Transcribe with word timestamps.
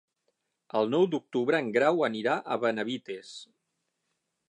El 0.79 0.89
nou 0.93 1.05
d'octubre 1.11 1.61
en 1.65 1.71
Grau 1.77 2.03
anirà 2.09 2.35
a 2.57 2.61
Benavites. 2.67 3.39